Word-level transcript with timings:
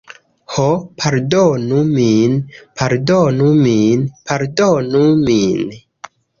"Ho, 0.53 0.63
pardonu 1.03 1.83
min. 1.91 2.41
Pardonu 2.83 3.53
min. 3.61 4.09
Pardonu 4.33 5.07
min." 5.31 5.81